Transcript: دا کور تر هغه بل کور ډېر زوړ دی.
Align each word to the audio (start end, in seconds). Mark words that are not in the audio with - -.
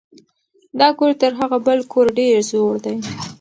دا 0.79 0.87
کور 0.97 1.11
تر 1.21 1.31
هغه 1.41 1.57
بل 1.65 1.79
کور 1.91 2.07
ډېر 2.17 2.37
زوړ 2.49 2.73
دی. 2.85 2.95